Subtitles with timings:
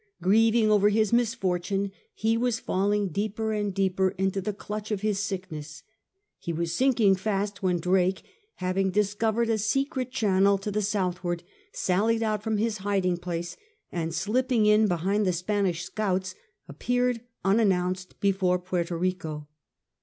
[0.19, 5.17] Grieving over his misfortune he was falling deeper and deeper into the clutch of liis
[5.17, 5.83] sickness.
[6.39, 8.23] He was sinking fast when Drake
[8.55, 13.57] having discovered a secret channel to the southward sallied out from hid hiding place,
[13.91, 16.33] and slipping in behind the Spanish scouts
[16.67, 19.45] appeared unannounced before Puerto Eico.